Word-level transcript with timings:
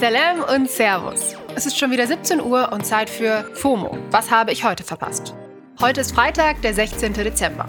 Salam 0.00 0.44
und 0.54 0.70
Servus. 0.70 1.36
Es 1.56 1.66
ist 1.66 1.78
schon 1.78 1.90
wieder 1.90 2.06
17 2.06 2.40
Uhr 2.40 2.72
und 2.72 2.86
Zeit 2.86 3.10
für 3.10 3.44
FOMO. 3.52 3.98
Was 4.10 4.30
habe 4.30 4.50
ich 4.50 4.64
heute 4.64 4.82
verpasst? 4.82 5.34
Heute 5.78 6.00
ist 6.00 6.14
Freitag, 6.14 6.62
der 6.62 6.72
16. 6.72 7.12
Dezember. 7.12 7.68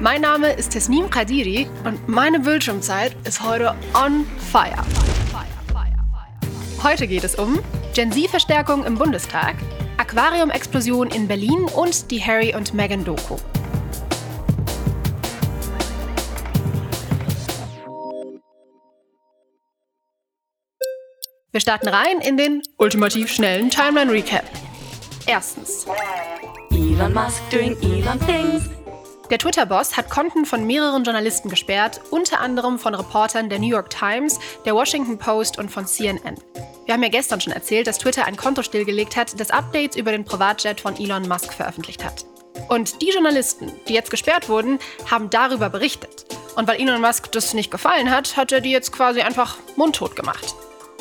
Mein 0.00 0.20
Name 0.20 0.52
ist 0.52 0.72
Tesnim 0.72 1.08
Kadiri 1.08 1.68
und 1.84 2.06
meine 2.06 2.40
Bildschirmzeit 2.40 3.16
ist 3.24 3.42
heute 3.42 3.74
on 3.94 4.26
fire. 4.52 4.84
Heute 6.82 7.06
geht 7.06 7.24
es 7.24 7.36
um 7.36 7.60
Gen 7.94 8.12
Z-Verstärkung 8.12 8.84
im 8.84 8.96
Bundestag, 8.96 9.54
Aquarium-Explosion 9.96 11.08
in 11.08 11.28
Berlin 11.28 11.64
und 11.74 12.10
die 12.10 12.22
Harry 12.22 12.54
und 12.54 12.74
Meghan 12.74 13.06
Doku. 13.06 13.36
Wir 21.54 21.60
starten 21.60 21.86
rein 21.86 22.18
in 22.18 22.36
den 22.36 22.62
ultimativ 22.78 23.32
schnellen 23.32 23.70
Timeline 23.70 24.10
Recap. 24.10 24.42
Erstens. 25.24 25.86
Elon 26.72 27.14
Musk 27.14 27.48
doing 27.48 27.80
Elon 27.80 28.18
things. 28.26 28.64
Der 29.30 29.38
Twitter-Boss 29.38 29.96
hat 29.96 30.10
Konten 30.10 30.46
von 30.46 30.66
mehreren 30.66 31.04
Journalisten 31.04 31.48
gesperrt, 31.48 32.00
unter 32.10 32.40
anderem 32.40 32.80
von 32.80 32.92
Reportern 32.96 33.50
der 33.50 33.60
New 33.60 33.68
York 33.68 33.88
Times, 33.90 34.40
der 34.64 34.74
Washington 34.74 35.16
Post 35.16 35.56
und 35.56 35.70
von 35.70 35.86
CNN. 35.86 36.38
Wir 36.86 36.94
haben 36.94 37.04
ja 37.04 37.08
gestern 37.08 37.40
schon 37.40 37.52
erzählt, 37.52 37.86
dass 37.86 37.98
Twitter 37.98 38.24
ein 38.24 38.36
Konto 38.36 38.64
stillgelegt 38.64 39.14
hat, 39.14 39.38
das 39.38 39.52
Updates 39.52 39.96
über 39.96 40.10
den 40.10 40.24
Privatjet 40.24 40.80
von 40.80 40.96
Elon 40.96 41.28
Musk 41.28 41.52
veröffentlicht 41.52 42.04
hat. 42.04 42.26
Und 42.68 43.00
die 43.00 43.10
Journalisten, 43.10 43.70
die 43.86 43.94
jetzt 43.94 44.10
gesperrt 44.10 44.48
wurden, 44.48 44.80
haben 45.08 45.30
darüber 45.30 45.70
berichtet. 45.70 46.26
Und 46.56 46.66
weil 46.66 46.80
Elon 46.80 47.00
Musk 47.00 47.30
das 47.30 47.54
nicht 47.54 47.70
gefallen 47.70 48.10
hat, 48.10 48.36
hat 48.36 48.50
er 48.50 48.60
die 48.60 48.72
jetzt 48.72 48.90
quasi 48.90 49.20
einfach 49.20 49.58
mundtot 49.76 50.16
gemacht. 50.16 50.56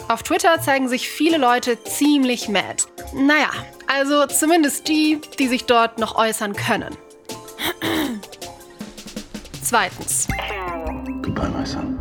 Auf 0.07 0.23
Twitter 0.23 0.59
zeigen 0.61 0.89
sich 0.89 1.07
viele 1.07 1.37
Leute 1.37 1.81
ziemlich 1.83 2.49
mad. 2.49 2.83
Naja, 3.13 3.49
also 3.87 4.25
zumindest 4.27 4.87
die, 4.87 5.19
die 5.39 5.47
sich 5.47 5.65
dort 5.65 5.97
noch 5.97 6.15
äußern 6.15 6.53
können. 6.53 6.95
Zweitens. 9.61 10.27
Goodbye, 11.21 11.49
my 11.49 11.65
son. 11.65 11.97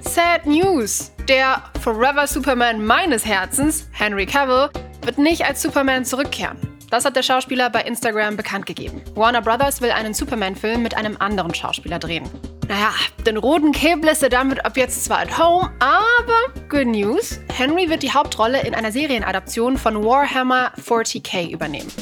Sad 0.00 0.46
News. 0.46 1.12
Der 1.28 1.62
Forever 1.82 2.26
Superman 2.26 2.84
meines 2.84 3.26
Herzens, 3.26 3.88
Henry 3.92 4.26
Cavill, 4.26 4.70
wird 5.02 5.18
nicht 5.18 5.44
als 5.44 5.60
Superman 5.60 6.04
zurückkehren. 6.04 6.56
Das 6.90 7.04
hat 7.04 7.16
der 7.16 7.22
Schauspieler 7.22 7.68
bei 7.68 7.82
Instagram 7.82 8.36
bekannt 8.36 8.64
gegeben. 8.64 9.02
Warner 9.14 9.42
Brothers 9.42 9.80
will 9.80 9.90
einen 9.90 10.14
Superman-Film 10.14 10.82
mit 10.82 10.96
einem 10.96 11.16
anderen 11.18 11.52
Schauspieler 11.52 11.98
drehen. 11.98 12.30
Naja, 12.68 12.90
den 13.24 13.36
roten 13.36 13.70
Cape 13.70 14.04
lässt 14.04 14.24
er 14.24 14.28
damit 14.28 14.64
ab 14.64 14.76
jetzt 14.76 15.04
zwar 15.04 15.20
at 15.20 15.38
home, 15.38 15.70
aber 15.78 16.52
good 16.68 16.86
news, 16.86 17.38
Henry 17.52 17.88
wird 17.88 18.02
die 18.02 18.12
Hauptrolle 18.12 18.62
in 18.62 18.74
einer 18.74 18.90
Serienadaption 18.90 19.78
von 19.78 20.04
Warhammer 20.04 20.72
40k 20.84 21.50
übernehmen. 21.50 21.92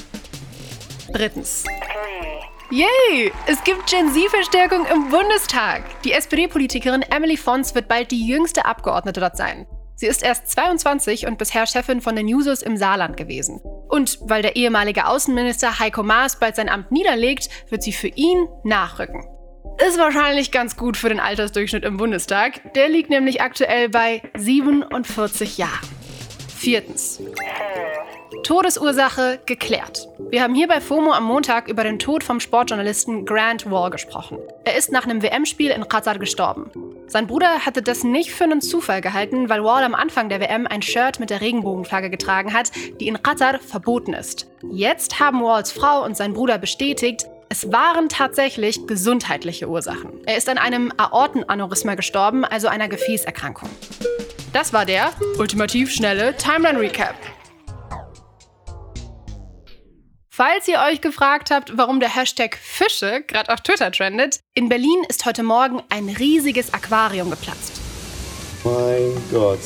Drittens. 1.13 1.65
Yay! 2.71 3.31
Es 3.47 3.63
gibt 3.63 3.87
Gen 3.89 4.11
Z-Verstärkung 4.11 4.87
im 4.87 5.11
Bundestag. 5.11 5.85
Die 6.03 6.13
SPD-Politikerin 6.13 7.03
Emily 7.03 7.37
Fons 7.37 7.75
wird 7.75 7.87
bald 7.87 8.11
die 8.11 8.27
jüngste 8.27 8.65
Abgeordnete 8.65 9.21
dort 9.21 9.37
sein. 9.37 9.67
Sie 9.97 10.07
ist 10.07 10.23
erst 10.23 10.49
22 10.49 11.27
und 11.27 11.37
bisher 11.37 11.67
Chefin 11.67 12.01
von 12.01 12.17
den 12.17 12.27
Jusos 12.27 12.63
im 12.63 12.79
Saarland 12.79 13.19
gewesen. 13.19 13.61
Und 13.89 14.19
weil 14.23 14.41
der 14.41 14.57
ehemalige 14.57 15.07
Außenminister 15.07 15.79
Heiko 15.79 16.03
Maas 16.03 16.39
bald 16.41 16.57
sein 16.57 16.71
Amt 16.71 16.91
niederlegt, 16.91 17.51
wird 17.69 17.83
sie 17.83 17.93
für 17.93 18.09
ihn 18.09 18.49
nachrücken. 18.65 19.29
Ist 19.79 19.99
wahrscheinlich 19.99 20.53
ganz 20.53 20.77
gut 20.77 20.97
für 20.97 21.09
den 21.09 21.19
Altersdurchschnitt 21.19 21.85
im 21.85 21.97
Bundestag. 21.97 22.75
Der 22.75 22.89
liegt 22.89 23.11
nämlich 23.11 23.41
aktuell 23.43 23.89
bei 23.89 24.23
47 24.37 25.59
Jahren. 25.59 25.89
Viertens. 26.57 27.21
Todesursache 28.45 29.41
geklärt. 29.47 30.07
Wir 30.31 30.43
haben 30.43 30.55
hier 30.55 30.69
bei 30.69 30.81
FOMO 30.81 31.13
am 31.13 31.25
Montag 31.25 31.69
über 31.69 31.83
den 31.83 31.99
Tod 31.99 32.23
vom 32.23 32.41
Sportjournalisten 32.41 33.27
Grant 33.27 33.69
Wall 33.71 33.91
gesprochen. 33.91 34.39
Er 34.65 34.77
ist 34.77 34.93
nach 34.93 35.05
einem 35.05 35.23
WM-Spiel 35.23 35.71
in 35.71 35.89
Qatar 35.89 36.19
gestorben. 36.19 36.71
Sein 37.07 37.27
Bruder 37.27 37.67
hatte 37.67 37.83
das 37.83 38.05
nicht 38.05 38.31
für 38.31 38.45
einen 38.45 38.61
Zufall 38.61 39.01
gehalten, 39.01 39.49
weil 39.49 39.65
Wall 39.65 39.83
am 39.83 39.95
Anfang 39.95 40.29
der 40.29 40.41
WM 40.41 40.67
ein 40.67 40.83
Shirt 40.83 41.21
mit 41.21 41.31
der 41.31 41.41
Regenbogenflagge 41.41 42.11
getragen 42.11 42.53
hat, 42.53 42.71
die 43.01 43.09
in 43.09 43.23
Qatar 43.23 43.59
verboten 43.59 44.15
ist. 44.15 44.47
Jetzt 44.71 45.21
haben 45.21 45.43
Walls 45.43 45.73
Frau 45.73 46.05
und 46.05 46.17
sein 46.17 46.33
Bruder 46.33 46.59
bestätigt, 46.59 47.27
es 47.55 47.71
waren 47.71 48.09
tatsächlich 48.09 48.85
gesundheitliche 48.89 49.69
Ursachen. 49.69 50.11
Er 50.27 50.37
ist 50.37 50.49
an 50.49 50.59
einem 50.59 50.93
Aortenaneurysma 50.97 51.95
gestorben, 51.95 52.45
also 52.45 52.67
einer 52.67 52.89
Gefäßerkrankung. 52.89 53.71
Das 54.53 54.73
war 54.73 54.85
der 54.85 55.13
ultimativ 55.39 55.93
schnelle 55.93 56.37
Timeline 56.37 56.81
Recap. 56.81 57.15
Falls 60.31 60.67
ihr 60.67 60.81
euch 60.91 61.01
gefragt 61.01 61.53
habt, 61.53 61.79
warum 61.79 62.01
der 62.01 62.13
Hashtag 62.13 62.57
Fische 62.57 63.23
gerade 63.23 63.53
auf 63.53 63.61
Twitter 63.61 63.93
trendet, 63.93 64.41
in 64.55 64.69
Berlin 64.69 65.05
ist 65.09 65.25
heute 65.25 65.45
Morgen 65.45 65.81
ein 65.91 66.09
riesiges 66.09 66.75
Aquarium 66.75 67.31
geplatzt. 67.31 67.81
Mein 68.65 69.13
Gott. 69.31 69.61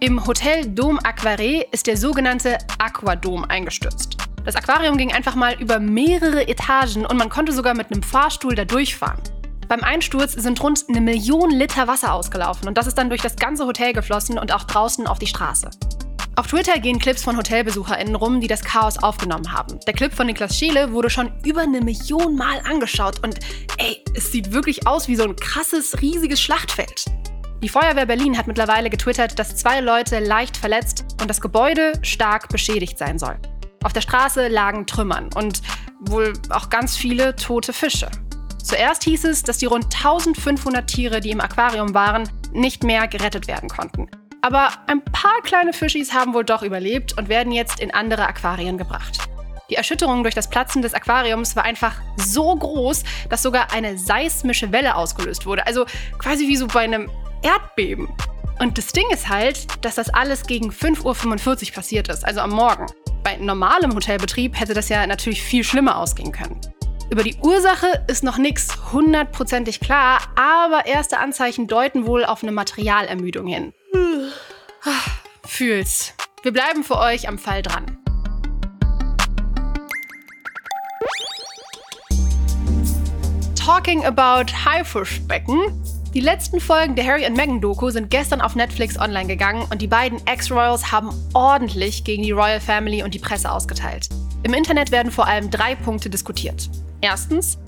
Im 0.00 0.26
Hotel 0.26 0.66
Dom 0.66 0.98
Aquare 0.98 1.66
ist 1.72 1.86
der 1.86 1.98
sogenannte 1.98 2.56
Aquadom 2.78 3.44
eingestürzt. 3.44 4.16
Das 4.44 4.56
Aquarium 4.56 4.96
ging 4.96 5.12
einfach 5.12 5.34
mal 5.34 5.54
über 5.60 5.78
mehrere 5.78 6.48
Etagen 6.48 7.04
und 7.04 7.16
man 7.18 7.28
konnte 7.28 7.52
sogar 7.52 7.74
mit 7.74 7.92
einem 7.92 8.02
Fahrstuhl 8.02 8.54
da 8.54 8.64
durchfahren. 8.64 9.20
Beim 9.68 9.84
Einsturz 9.84 10.32
sind 10.32 10.60
rund 10.62 10.84
eine 10.88 11.00
Million 11.00 11.50
Liter 11.50 11.86
Wasser 11.86 12.14
ausgelaufen 12.14 12.66
und 12.66 12.76
das 12.76 12.86
ist 12.86 12.96
dann 12.96 13.10
durch 13.10 13.20
das 13.20 13.36
ganze 13.36 13.66
Hotel 13.66 13.92
geflossen 13.92 14.38
und 14.38 14.52
auch 14.52 14.64
draußen 14.64 15.06
auf 15.06 15.18
die 15.18 15.26
Straße. 15.26 15.70
Auf 16.36 16.46
Twitter 16.46 16.80
gehen 16.80 16.98
Clips 16.98 17.22
von 17.22 17.36
HotelbesucherInnen 17.36 18.14
rum, 18.14 18.40
die 18.40 18.46
das 18.46 18.64
Chaos 18.64 18.96
aufgenommen 19.02 19.52
haben. 19.52 19.78
Der 19.86 19.92
Clip 19.92 20.12
von 20.12 20.26
Niklas 20.26 20.56
Scheele 20.56 20.90
wurde 20.92 21.10
schon 21.10 21.30
über 21.44 21.60
eine 21.60 21.82
Million 21.82 22.34
Mal 22.34 22.60
angeschaut 22.64 23.22
und 23.22 23.38
ey, 23.76 24.02
es 24.16 24.32
sieht 24.32 24.52
wirklich 24.52 24.86
aus 24.86 25.06
wie 25.06 25.16
so 25.16 25.24
ein 25.24 25.36
krasses, 25.36 26.00
riesiges 26.00 26.40
Schlachtfeld. 26.40 27.04
Die 27.62 27.68
Feuerwehr 27.68 28.06
Berlin 28.06 28.38
hat 28.38 28.46
mittlerweile 28.46 28.88
getwittert, 28.88 29.38
dass 29.38 29.54
zwei 29.54 29.80
Leute 29.80 30.18
leicht 30.18 30.56
verletzt 30.56 31.04
und 31.20 31.28
das 31.28 31.42
Gebäude 31.42 31.92
stark 32.00 32.48
beschädigt 32.48 32.96
sein 32.96 33.18
soll. 33.18 33.38
Auf 33.82 33.92
der 33.94 34.02
Straße 34.02 34.48
lagen 34.48 34.86
Trümmern 34.86 35.30
und 35.34 35.62
wohl 36.00 36.34
auch 36.50 36.68
ganz 36.68 36.96
viele 36.96 37.34
tote 37.36 37.72
Fische. 37.72 38.10
Zuerst 38.62 39.04
hieß 39.04 39.24
es, 39.24 39.42
dass 39.42 39.58
die 39.58 39.66
rund 39.66 39.86
1500 39.86 40.86
Tiere, 40.86 41.20
die 41.20 41.30
im 41.30 41.40
Aquarium 41.40 41.94
waren, 41.94 42.28
nicht 42.52 42.84
mehr 42.84 43.08
gerettet 43.08 43.48
werden 43.48 43.68
konnten. 43.68 44.08
Aber 44.42 44.68
ein 44.86 45.02
paar 45.04 45.40
kleine 45.42 45.72
Fischis 45.72 46.12
haben 46.12 46.34
wohl 46.34 46.44
doch 46.44 46.62
überlebt 46.62 47.16
und 47.18 47.28
werden 47.28 47.52
jetzt 47.52 47.80
in 47.80 47.92
andere 47.92 48.26
Aquarien 48.26 48.78
gebracht. 48.78 49.18
Die 49.70 49.76
Erschütterung 49.76 50.24
durch 50.24 50.34
das 50.34 50.50
Platzen 50.50 50.82
des 50.82 50.94
Aquariums 50.94 51.56
war 51.56 51.64
einfach 51.64 51.94
so 52.16 52.54
groß, 52.54 53.04
dass 53.28 53.42
sogar 53.42 53.72
eine 53.72 53.96
seismische 53.98 54.72
Welle 54.72 54.96
ausgelöst 54.96 55.46
wurde. 55.46 55.66
Also 55.66 55.86
quasi 56.18 56.48
wie 56.48 56.56
so 56.56 56.66
bei 56.66 56.80
einem 56.80 57.10
Erdbeben. 57.42 58.08
Und 58.58 58.76
das 58.76 58.88
Ding 58.88 59.08
ist 59.10 59.28
halt, 59.28 59.84
dass 59.84 59.94
das 59.94 60.10
alles 60.10 60.44
gegen 60.44 60.70
5.45 60.70 61.68
Uhr 61.68 61.74
passiert 61.74 62.08
ist, 62.08 62.26
also 62.26 62.40
am 62.40 62.50
Morgen. 62.50 62.86
Bei 63.22 63.36
normalem 63.36 63.94
Hotelbetrieb 63.94 64.58
hätte 64.58 64.74
das 64.74 64.88
ja 64.88 65.06
natürlich 65.06 65.42
viel 65.42 65.64
schlimmer 65.64 65.98
ausgehen 65.98 66.32
können. 66.32 66.60
Über 67.10 67.22
die 67.22 67.36
Ursache 67.42 68.04
ist 68.06 68.22
noch 68.22 68.38
nichts 68.38 68.92
hundertprozentig 68.92 69.80
klar, 69.80 70.20
aber 70.36 70.86
erste 70.86 71.18
Anzeichen 71.18 71.66
deuten 71.66 72.06
wohl 72.06 72.24
auf 72.24 72.42
eine 72.42 72.52
Materialermüdung 72.52 73.46
hin. 73.46 73.72
Fühl's. 75.44 76.14
Wir 76.42 76.52
bleiben 76.52 76.84
für 76.84 76.96
euch 76.98 77.28
am 77.28 77.36
Fall 77.36 77.62
dran. 77.62 77.98
Talking 83.56 84.04
about 84.04 84.52
Haifischbecken. 84.64 85.79
Die 86.12 86.20
letzten 86.20 86.58
Folgen 86.58 86.96
der 86.96 87.06
Harry 87.06 87.24
und 87.24 87.36
Meghan 87.36 87.60
Doku 87.60 87.88
sind 87.90 88.10
gestern 88.10 88.40
auf 88.40 88.56
Netflix 88.56 88.98
online 88.98 89.28
gegangen 89.28 89.64
und 89.70 89.80
die 89.80 89.86
beiden 89.86 90.20
Ex-Royals 90.26 90.90
haben 90.90 91.10
ordentlich 91.34 92.02
gegen 92.02 92.24
die 92.24 92.32
Royal 92.32 92.58
Family 92.58 93.04
und 93.04 93.14
die 93.14 93.20
Presse 93.20 93.48
ausgeteilt. 93.48 94.08
Im 94.42 94.52
Internet 94.52 94.90
werden 94.90 95.12
vor 95.12 95.28
allem 95.28 95.52
drei 95.52 95.76
Punkte 95.76 96.10
diskutiert. 96.10 96.68
Erstens, 97.00 97.58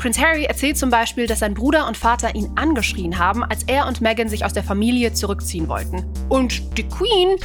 Prince 0.00 0.20
Harry 0.20 0.46
erzählt 0.46 0.78
zum 0.78 0.90
Beispiel, 0.90 1.28
dass 1.28 1.38
sein 1.38 1.54
Bruder 1.54 1.86
und 1.86 1.96
Vater 1.96 2.34
ihn 2.34 2.50
angeschrien 2.56 3.20
haben, 3.20 3.44
als 3.44 3.62
er 3.68 3.86
und 3.86 4.00
Meghan 4.00 4.28
sich 4.28 4.44
aus 4.44 4.52
der 4.52 4.64
Familie 4.64 5.12
zurückziehen 5.12 5.68
wollten. 5.68 6.04
Und 6.28 6.76
die 6.76 6.88
Queen, 6.88 7.36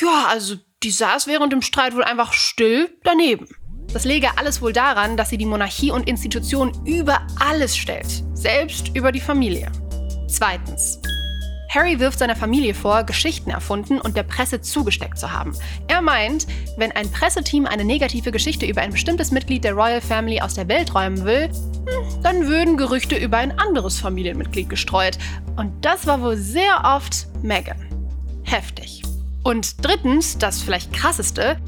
ja, 0.00 0.26
also 0.28 0.56
die 0.82 0.90
saß 0.90 1.28
während 1.28 1.52
dem 1.52 1.62
Streit 1.62 1.94
wohl 1.94 2.02
einfach 2.02 2.32
still 2.32 2.90
daneben. 3.04 3.46
Das 3.92 4.04
lege 4.04 4.36
alles 4.38 4.60
wohl 4.60 4.72
daran, 4.72 5.16
dass 5.16 5.30
sie 5.30 5.38
die 5.38 5.46
Monarchie 5.46 5.92
und 5.92 6.08
Institutionen 6.08 6.72
über 6.84 7.20
alles 7.38 7.76
stellt, 7.76 8.24
selbst 8.40 8.94
über 8.94 9.12
die 9.12 9.20
Familie. 9.20 9.70
Zweitens. 10.28 11.00
Harry 11.68 12.00
wirft 12.00 12.18
seiner 12.18 12.36
Familie 12.36 12.72
vor, 12.72 13.04
Geschichten 13.04 13.50
erfunden 13.50 14.00
und 14.00 14.16
der 14.16 14.22
Presse 14.22 14.62
zugesteckt 14.62 15.18
zu 15.18 15.32
haben. 15.32 15.54
Er 15.86 16.00
meint, 16.00 16.46
wenn 16.78 16.92
ein 16.92 17.10
Presseteam 17.10 17.66
eine 17.66 17.84
negative 17.84 18.32
Geschichte 18.32 18.64
über 18.64 18.80
ein 18.80 18.92
bestimmtes 18.92 19.30
Mitglied 19.30 19.64
der 19.64 19.74
Royal 19.74 20.00
Family 20.00 20.40
aus 20.40 20.54
der 20.54 20.68
Welt 20.68 20.94
räumen 20.94 21.24
will, 21.24 21.48
hm, 21.48 22.22
dann 22.22 22.46
würden 22.46 22.78
Gerüchte 22.78 23.16
über 23.16 23.36
ein 23.36 23.58
anderes 23.58 24.00
Familienmitglied 24.00 24.70
gestreut. 24.70 25.18
Und 25.56 25.84
das 25.84 26.06
war 26.06 26.22
wohl 26.22 26.36
sehr 26.36 26.82
oft 26.84 27.26
Meghan. 27.42 27.76
Heftig. 28.44 29.02
Und 29.42 29.84
drittens, 29.84 30.38
das 30.38 30.62
vielleicht 30.62 30.92
krasseste, 30.94 31.58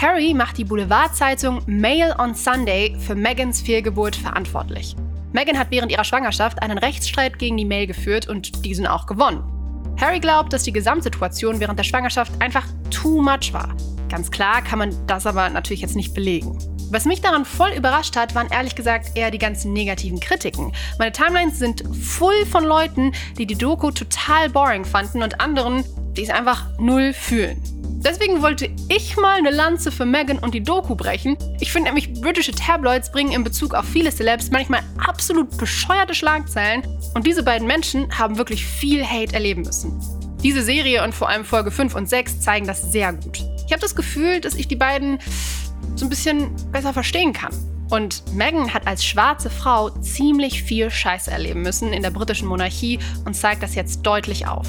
Harry 0.00 0.32
macht 0.32 0.58
die 0.58 0.64
Boulevardzeitung 0.64 1.62
Mail 1.66 2.14
on 2.18 2.34
Sunday 2.34 2.96
für 3.00 3.16
Megans 3.16 3.60
Fehlgeburt 3.60 4.14
verantwortlich. 4.14 4.94
Meghan 5.32 5.58
hat 5.58 5.70
während 5.70 5.92
ihrer 5.92 6.04
Schwangerschaft 6.04 6.62
einen 6.62 6.78
Rechtsstreit 6.78 7.38
gegen 7.38 7.56
die 7.56 7.64
Mail 7.64 7.86
geführt 7.86 8.28
und 8.28 8.64
diesen 8.64 8.86
auch 8.86 9.06
gewonnen. 9.06 9.42
Harry 10.00 10.20
glaubt, 10.20 10.52
dass 10.52 10.62
die 10.62 10.72
Gesamtsituation 10.72 11.60
während 11.60 11.78
der 11.78 11.84
Schwangerschaft 11.84 12.32
einfach 12.40 12.66
too 12.90 13.20
much 13.20 13.52
war. 13.52 13.74
Ganz 14.08 14.30
klar 14.30 14.62
kann 14.62 14.78
man 14.78 14.94
das 15.06 15.26
aber 15.26 15.50
natürlich 15.50 15.82
jetzt 15.82 15.96
nicht 15.96 16.14
belegen. 16.14 16.56
Was 16.90 17.04
mich 17.04 17.20
daran 17.20 17.44
voll 17.44 17.72
überrascht 17.76 18.16
hat, 18.16 18.34
waren 18.34 18.48
ehrlich 18.50 18.74
gesagt 18.74 19.18
eher 19.18 19.30
die 19.30 19.38
ganzen 19.38 19.74
negativen 19.74 20.20
Kritiken. 20.20 20.72
Meine 20.98 21.12
Timelines 21.12 21.58
sind 21.58 21.84
voll 21.94 22.46
von 22.46 22.64
Leuten, 22.64 23.12
die 23.36 23.46
die 23.46 23.58
Doku 23.58 23.90
total 23.90 24.48
boring 24.48 24.86
fanden 24.86 25.22
und 25.22 25.40
anderen, 25.40 25.84
die 26.16 26.22
es 26.22 26.30
einfach 26.30 26.64
null 26.78 27.12
fühlen. 27.12 27.60
Deswegen 28.00 28.42
wollte 28.42 28.70
ich 28.88 29.16
mal 29.16 29.38
eine 29.38 29.50
Lanze 29.50 29.90
für 29.90 30.06
Meghan 30.06 30.38
und 30.38 30.54
die 30.54 30.62
Doku 30.62 30.94
brechen. 30.94 31.36
Ich 31.58 31.72
finde 31.72 31.88
nämlich, 31.88 32.12
britische 32.12 32.52
Tabloids 32.52 33.10
bringen 33.10 33.32
in 33.32 33.42
Bezug 33.42 33.74
auf 33.74 33.84
viele 33.84 34.12
Celebs 34.12 34.50
manchmal 34.50 34.82
absolut 35.04 35.56
bescheuerte 35.58 36.14
Schlagzeilen 36.14 36.82
und 37.14 37.26
diese 37.26 37.42
beiden 37.42 37.66
Menschen 37.66 38.16
haben 38.16 38.38
wirklich 38.38 38.64
viel 38.64 39.04
Hate 39.04 39.34
erleben 39.34 39.62
müssen. 39.62 40.00
Diese 40.44 40.62
Serie 40.62 41.02
und 41.02 41.12
vor 41.12 41.28
allem 41.28 41.44
Folge 41.44 41.72
5 41.72 41.96
und 41.96 42.08
6 42.08 42.40
zeigen 42.40 42.66
das 42.68 42.92
sehr 42.92 43.12
gut. 43.12 43.38
Ich 43.66 43.72
habe 43.72 43.80
das 43.80 43.96
Gefühl, 43.96 44.40
dass 44.40 44.54
ich 44.54 44.68
die 44.68 44.76
beiden 44.76 45.18
so 45.96 46.06
ein 46.06 46.08
bisschen 46.08 46.54
besser 46.70 46.92
verstehen 46.92 47.32
kann. 47.32 47.52
Und 47.90 48.22
Meghan 48.34 48.72
hat 48.72 48.86
als 48.86 49.04
schwarze 49.04 49.50
Frau 49.50 49.90
ziemlich 49.90 50.62
viel 50.62 50.90
Scheiße 50.90 51.30
erleben 51.30 51.62
müssen 51.62 51.92
in 51.92 52.02
der 52.02 52.10
britischen 52.10 52.46
Monarchie 52.46 53.00
und 53.24 53.34
zeigt 53.34 53.62
das 53.62 53.74
jetzt 53.74 54.02
deutlich 54.02 54.46
auf. 54.46 54.68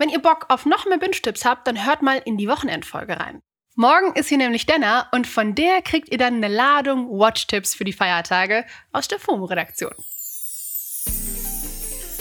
Wenn 0.00 0.08
ihr 0.08 0.22
Bock 0.22 0.46
auf 0.48 0.64
noch 0.64 0.86
mehr 0.86 0.96
Binge-Tipps 0.96 1.44
habt, 1.44 1.66
dann 1.66 1.84
hört 1.84 2.00
mal 2.00 2.22
in 2.24 2.38
die 2.38 2.48
Wochenendfolge 2.48 3.20
rein. 3.20 3.42
Morgen 3.76 4.14
ist 4.14 4.30
hier 4.30 4.38
nämlich 4.38 4.64
Denner 4.64 5.06
und 5.12 5.26
von 5.26 5.54
der 5.54 5.82
kriegt 5.82 6.08
ihr 6.08 6.16
dann 6.16 6.36
eine 6.36 6.48
Ladung 6.48 7.10
Watch-Tipps 7.10 7.74
für 7.74 7.84
die 7.84 7.92
Feiertage 7.92 8.64
aus 8.92 9.08
der 9.08 9.18
FOMO-Redaktion. 9.18 9.92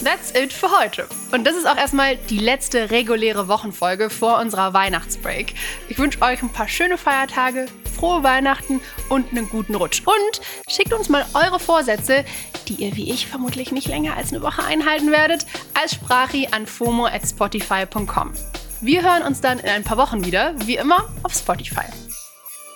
That's 0.03 0.33
it 0.35 0.51
für 0.51 0.77
heute. 0.77 1.07
Und 1.31 1.47
das 1.47 1.55
ist 1.55 1.65
auch 1.65 1.77
erstmal 1.77 2.17
die 2.17 2.39
letzte 2.39 2.91
reguläre 2.91 3.47
Wochenfolge 3.47 4.09
vor 4.09 4.39
unserer 4.39 4.73
Weihnachtsbreak. 4.73 5.53
Ich 5.87 5.97
wünsche 5.99 6.21
euch 6.21 6.41
ein 6.41 6.51
paar 6.51 6.67
schöne 6.67 6.97
Feiertage, 6.97 7.67
frohe 7.95 8.23
Weihnachten 8.23 8.81
und 9.07 9.31
einen 9.31 9.49
guten 9.49 9.75
Rutsch. 9.75 10.01
Und 10.05 10.41
schickt 10.69 10.93
uns 10.93 11.07
mal 11.07 11.25
eure 11.33 11.59
Vorsätze, 11.59 12.25
die 12.69 12.75
ihr 12.75 12.95
wie 12.95 13.11
ich 13.11 13.27
vermutlich 13.27 13.71
nicht 13.71 13.87
länger 13.87 14.15
als 14.15 14.31
eine 14.31 14.41
Woche 14.41 14.63
einhalten 14.63 15.11
werdet, 15.11 15.45
als 15.73 15.95
Sprachi 15.95 16.47
an 16.51 16.65
fomo 16.65 17.05
at 17.05 17.27
spotify.com. 17.27 18.33
Wir 18.81 19.03
hören 19.03 19.23
uns 19.23 19.41
dann 19.41 19.59
in 19.59 19.67
ein 19.67 19.83
paar 19.83 19.97
Wochen 19.97 20.23
wieder, 20.23 20.53
wie 20.65 20.77
immer, 20.77 21.09
auf 21.23 21.33
Spotify. 21.33 21.85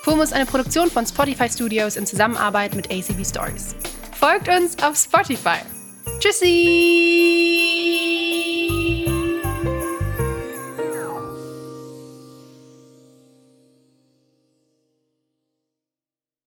FOMO 0.03 0.21
ist 0.21 0.33
eine 0.33 0.45
Produktion 0.45 0.91
von 0.91 1.07
Spotify 1.07 1.47
Studios 1.47 1.95
in 1.95 2.05
Zusammenarbeit 2.05 2.75
mit 2.75 2.91
ACB 2.91 3.25
Stories. 3.25 3.73
Folgt 4.11 4.49
uns 4.49 4.77
auf 4.83 4.97
Spotify. 4.97 5.59
Tschüssi! 6.19 7.72